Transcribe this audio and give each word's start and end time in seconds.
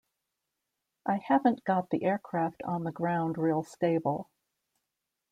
I 1.05 1.17
haven't 1.17 1.63
got 1.63 1.91
the 1.91 2.01
aircraft 2.05 2.63
on 2.63 2.85
the 2.85 2.91
ground 2.91 3.37
real 3.37 3.61
stable. 3.61 4.31